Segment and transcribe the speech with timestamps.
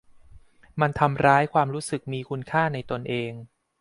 [0.81, 3.31] มันทำร้ายความรู้สึกมีคุณค่าในตนเอง